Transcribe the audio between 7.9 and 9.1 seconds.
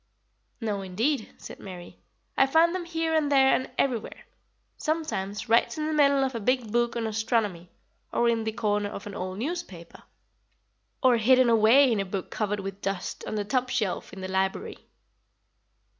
or in the corner of